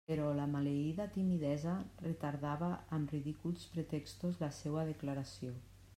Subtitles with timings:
[0.09, 5.55] Però la maleïda timidesa retardava amb ridículs pretextos la seua declaració.